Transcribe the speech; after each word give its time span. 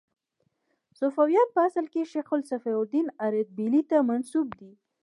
صفویان 0.99 1.47
په 1.55 1.59
اصل 1.67 1.85
کې 1.93 2.01
شیخ 2.11 2.27
صفي 2.49 2.71
الدین 2.79 3.07
اردبیلي 3.25 3.81
ته 3.89 3.97
منسوب 4.09 4.47
دي. 4.59 4.71